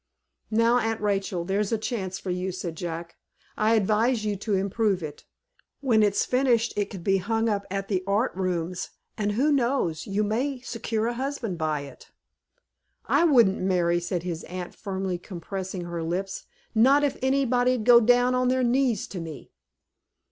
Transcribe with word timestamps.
"Now, 0.49 0.79
Aunt 0.79 0.99
Rachel, 0.99 1.45
there's 1.45 1.71
a 1.71 1.77
chance 1.77 2.17
for 2.17 2.31
you," 2.31 2.51
said 2.51 2.75
Jack. 2.75 3.17
"I 3.55 3.75
advise 3.75 4.25
you 4.25 4.35
to 4.35 4.55
improve 4.55 5.03
it. 5.03 5.25
When 5.79 6.01
it's 6.01 6.25
finished, 6.25 6.73
it 6.75 6.85
can 6.89 7.03
be 7.03 7.17
hung 7.17 7.47
up 7.47 7.67
at 7.69 7.87
the 7.87 8.03
Art 8.07 8.33
Rooms, 8.35 8.89
and 9.15 9.33
who 9.33 9.51
knows 9.51 10.05
but 10.05 10.11
you 10.15 10.23
may 10.23 10.59
secure 10.61 11.05
a 11.05 11.13
husband 11.13 11.59
by 11.59 11.81
it?" 11.81 12.09
"I 13.05 13.25
wouldn't 13.25 13.61
marry," 13.61 13.99
said 13.99 14.23
his 14.23 14.43
aunt, 14.45 14.73
firmly 14.73 15.19
compressing 15.19 15.83
her 15.85 16.01
lips, 16.01 16.45
"not 16.73 17.03
if 17.03 17.19
anybody'd 17.21 17.85
go 17.85 17.99
down 17.99 18.33
on 18.33 18.47
their 18.47 18.63
knees 18.63 19.05
to 19.05 19.19
me." 19.19 19.51